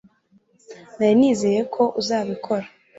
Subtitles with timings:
[0.97, 2.65] nari nizeye ko uzabikora